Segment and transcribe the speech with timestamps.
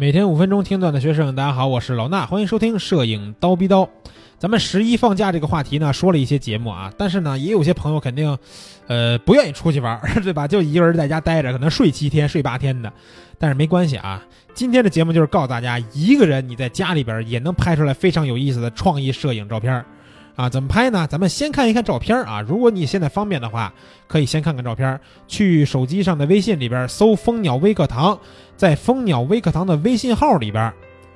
[0.00, 3.90] 每天五分钟听段的学生，大家好，我是老衲，欢迎收听摄影刀逼刀。
[4.38, 8.38] 咱们十一放假这个话题呢，说了一些节目啊，但是呢，也有些朋友肯定，
[8.86, 10.46] 呃，不愿意出去玩，对吧？
[10.46, 12.92] 就一个人在家待着，可能睡七天、睡八天的。
[13.40, 14.24] 但是没关系啊，
[14.54, 19.84] 今天的节目就是告诉大家，一个人你在家里边也能拍出来非常有意思的创意摄影照片。
[20.38, 21.04] 啊，怎么拍呢？
[21.04, 22.40] 咱们先看一看照片啊。
[22.40, 23.74] 如果你现在方便的话，
[24.06, 25.00] 可以先看看照片。
[25.26, 28.16] 去手机上的微信里边搜“蜂鸟微课堂”，
[28.56, 30.72] 在“蜂鸟微课堂”的微信号里边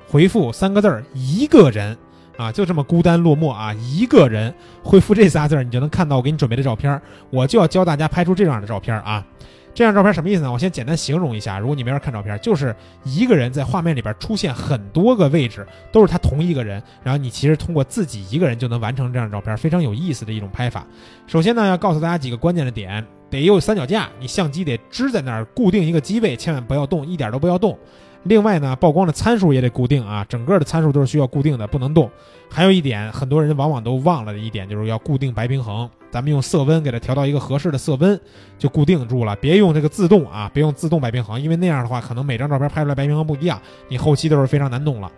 [0.09, 1.97] 回复三个字儿“一个人”，
[2.35, 4.53] 啊，就这么孤单落寞啊，一个人
[4.83, 7.01] 回复这仨字儿，你就能看到我给你准备的照片。
[7.29, 9.25] 我就要教大家拍出这样的照片啊。
[9.73, 10.51] 这张照片什么意思呢？
[10.51, 11.57] 我先简单形容一下。
[11.57, 16.81] 如果你没法看照片，就是一个人在画面里边出现很多个位置，都是他同一个人。
[17.03, 20.85] 然后你其实通过自己一个人就能完成这张照片，非常有意思的一种拍法。
[21.25, 27.77] 首先呢，要告诉大家几个关键的点：得有三脚架，你相机得支在那儿，固定一个机位，千万不要动，一点都不要动。
[28.23, 32.09] 另外呢，曝光的参数也得固定啊，整个的参数都是需要固定的，不能动。
[32.49, 35.89] 还有一点，很多人往往都忘了的一点，就是要固定白平衡。
[36.09, 38.19] 咱们用色温给它调到一个合适的色温，
[38.57, 39.35] 就固定住了。
[39.37, 45.11] 别用这个自动啊，别用自动白平衡，因为那样的话，可能每张照片拍出来白平衡不一样，你后期都是非常难弄了。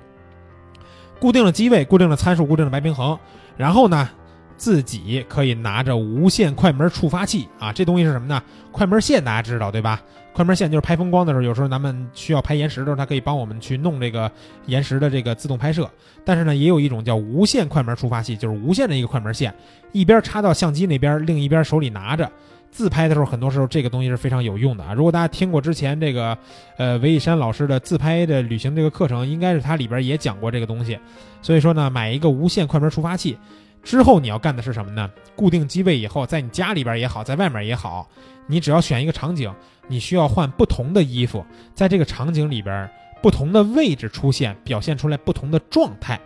[1.20, 3.18] 固定了机位，固定了参数，固定了白平衡，
[3.56, 4.10] 然后呢？
[4.58, 8.42] 自己可以拿着无线快门触发器啊，这东西是什么呢？
[8.72, 10.02] 快门线大家知道对吧？
[10.34, 14.30] 快门线就是拍风光的时候，有时候咱们需要拍延时的时候，它可以帮我们去弄这个
[14.66, 15.90] 延时的这个自动拍摄。
[16.26, 19.54] 但是呢，也有一种叫无线快门触发器，就是无线的一个快门线，
[19.94, 22.30] 一边插到相机那边，另一边手里拿着。
[22.70, 24.94] 自拍的时候，很多时候这个东西是非常有用的啊。
[24.94, 26.38] 如果大家听过之前这个
[26.76, 31.00] 呃韦以山老师的自拍的旅行这个课程，应该是它里边也讲过这个东西。
[31.42, 33.38] 所以说呢，买一个无线快门触发器。
[33.86, 35.10] 之后你要干的是什么呢？
[35.36, 38.10] 固定机位以后，在你家里边也好，在外面也好，
[38.48, 39.54] 你只要选一个场景，
[39.88, 42.90] 你需要换不同的衣服，在这个场景里边，
[43.22, 46.20] 不同的位置出现，表现出来不同的状态，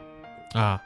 [0.53, 0.81] 啊。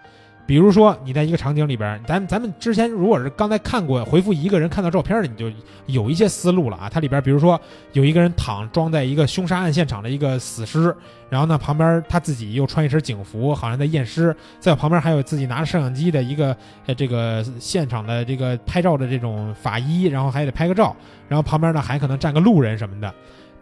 [0.46, 5.50] 比如说，你在一个场景里边，咱咱们之前如果是刚才看过回复一个人看到照片的，你就
[5.86, 6.90] 有一些思路了啊。
[6.90, 7.60] 它里边比如说
[7.94, 10.94] 有一个人躺装在一个凶杀案现场的一个死尸，
[11.30, 16.56] 然后呢旁边他自己又穿一身警服，好像在验尸，在旁边还有自己拿着摄像机的一个
[16.88, 20.94] 呃这个现场的这个拍照的这种法医，然后还得拍个照，
[21.30, 23.14] 然后旁边呢还可能站个路人什么的。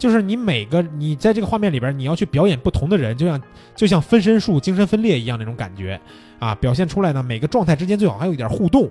[0.01, 3.39] 就是你每个你在这个画面里边，你要去表演不同的人，就像
[3.75, 6.01] 就像分身术、精神分裂一样那种感觉
[6.39, 8.89] 啊，表现出来呢，每个状态之间最好还有一点互动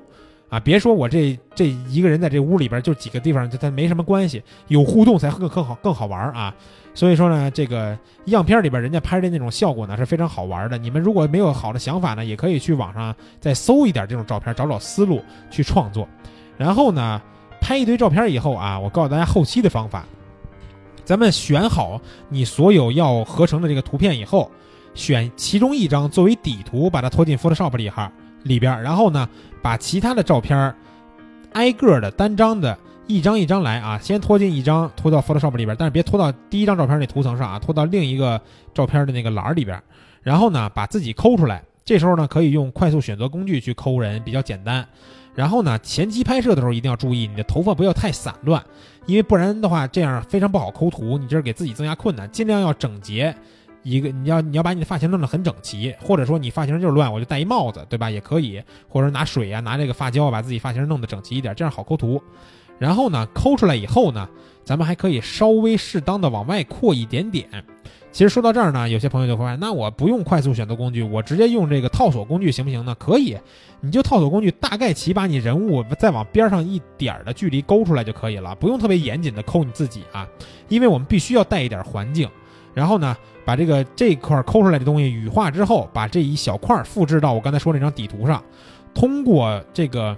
[0.49, 6.55] 啊，别说我这这一个人在这屋里边就几个地方，它没什么关系，有互动才更更好更好玩啊。
[6.95, 10.79] 所以说呢，这个样片里边人家拍的那种效果呢是非常好玩的。
[10.79, 15.21] 你们如果没有好的想法呢，也可以去网上再搜一点这种照片，找找思路
[15.51, 16.09] 去创作。
[16.57, 17.21] 然后呢，
[17.61, 20.07] 拍一堆照片以后啊，我告诉大家后期的方法。
[21.11, 24.49] 咱们选好你所有要合成的这个图片以后，
[24.95, 28.13] 选其中一张作为底图，把它拖进 Photoshop 里哈
[28.45, 29.29] 里边，然后呢，
[29.61, 30.73] 把其他的照片
[31.55, 32.79] 挨个的单张的
[33.09, 38.41] 一张一张来啊，先拖进一张，拖到 Photoshop 里边，但是别拖到第一张照片那图层上啊，拖到另一个
[38.73, 39.83] 照片的那个栏里边，
[40.23, 41.61] 然后呢，把自己抠出来。
[41.85, 44.87] 这时候呢，可以用快速选择工具去抠人，比较简单。
[45.41, 48.63] 然后呢，前期拍摄的时候一定要注意，你的头发不要太散乱。
[49.07, 52.31] 因为不然的话，这样非常不好抠图，你这是给自己增加困难。
[52.31, 53.35] 尽量要整洁，
[53.83, 58.11] 一个你要你要把你的发型弄得很整齐，或者说你发型就是乱，我就戴一帽子，对吧？
[58.11, 62.23] 也可以，或者拿水啊，拿这个发胶把自己发型弄得整齐一点，这样好抠图。
[62.81, 64.27] 然后呢，抠出来以后呢，
[64.65, 67.47] 咱们还可以稍微适当的往外扩一点点。
[68.11, 72.97] 其实说到这儿呢，有些朋友就会问，那我不用快速选择工具，我直接用这个套索工具行不行呢？
[72.99, 73.37] 可以，
[73.81, 80.27] 你就套索工具大概齐把你人物再往边上一点儿的距离勾出来就可以了，不用特别严谨的抠你自己啊，
[80.69, 82.29] 因为我们必须要带一点环境。
[82.73, 88.43] 然后呢，把这个这块抠出来的东西羽化之后，把这一小块复制到我刚才说那张底图上，
[88.95, 90.17] 通过这个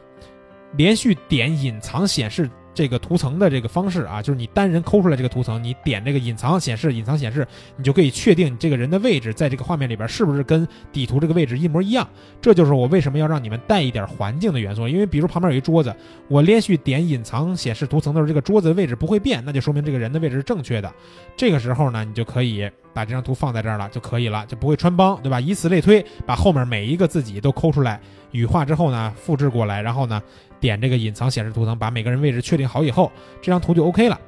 [0.77, 2.51] 连续点隐藏显示。
[2.75, 7.47] 这个图层的这个方式啊，就是你单人抠出来这个图层，你点这个隐藏显示，隐藏显示，
[7.77, 12.09] 你就可以确定你这个人的位置在这个画面里边是不是跟底图这个位置一模一样。
[12.41, 15.95] 这就是我为什么要让你们带一点环境的元素，因为比如旁边有一桌子，
[16.29, 20.93] 我连续点隐藏显示图层的时候，这个桌子的位置不会变，那就说明这个人的位置是正确的。
[21.37, 25.39] 这个时候呢，你就可以把这张图放在这儿了，就可以了，就不会穿帮，对吧？
[25.39, 30.23] 以此类推，把后面每一个自己都抠出来，羽化之后呢，复制过来，然后呢。
[30.63, 33.11] 点这个隐藏显示图层，把每个人位置确定好以后，
[33.41, 34.19] 这张图就 OK 了。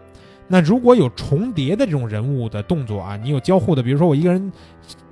[0.46, 4.52] 那如果有重叠的这种人物的动作啊，你有交互的，比如说我一个人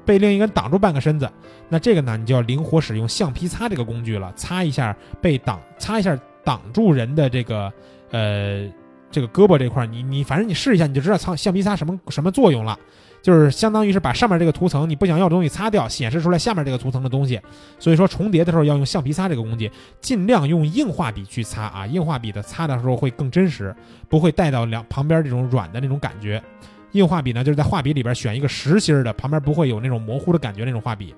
[0.04, 1.30] 被另一个人挡住半个身子，
[1.68, 7.72] 那这个呢，你就要灵活使用橡皮擦这个工具了，擦一下被挡，擦一下挡住人的这个
[8.10, 8.70] 呃
[9.10, 12.78] 这个胳膊这块，你你反正你试一下，你就知道擦橡皮擦什么什么作用了。
[13.22, 17.40] 就是相当于是把上面这个图层你不想要的东西擦掉，显示出来下面这个图层的东西。
[17.78, 19.70] 所以说重叠的时候要用橡皮擦这个工具，
[20.00, 23.74] 尽量用硬画笔去擦啊，硬画笔的擦的时候会更真实，
[24.08, 26.42] 不会带到两旁边这种软的那种感觉。
[26.90, 31.14] 硬画笔呢，就是在画笔里边选一个实心的，旁边不会有那种模糊的感觉那种画笔。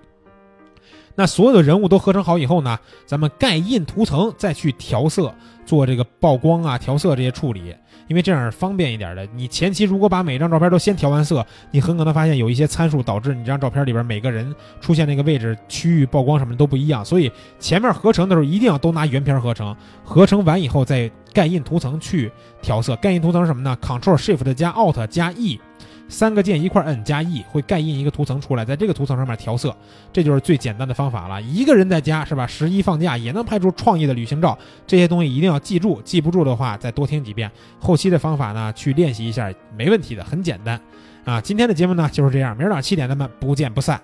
[1.16, 5.32] 那所有的人物都合成好以后呢，咱们盖印图层，再去调色，
[5.64, 7.74] 做这个曝光啊、调色这些处理，
[8.08, 9.26] 因为这样方便一点的。
[9.34, 17.04] 你前期如果把每张照片都先调完色，你很可能发现有一些参数导致你这张照片里边每个人出现那个位置、区域曝光什么都不一样。
[17.04, 19.74] 所以前面合成的时候一定要都拿原片合成，
[20.04, 22.30] 合成完以后再盖印图层去
[22.62, 22.94] 调色。
[22.96, 25.60] 盖印图层是什么呢？Ctrl Shift 加 Alt 加 E。
[26.06, 29.74] 三个键一块摁加 E 会盖印一个图层出来，在这个图层上面调色，
[30.12, 31.40] 这就是最简单的方法了。
[31.40, 32.46] 一个人在家是吧？
[32.46, 34.56] 十一放假也能拍出创意的旅行照，
[34.86, 40.78] 这些东西一定要要记住，记不住的话再多听几遍，后期的方法呢去练习一下，没问题的，很简单
[41.24, 41.40] 啊。
[41.40, 43.98] 今天的节目呢就是这样，明儿早上七点咱们不见不散。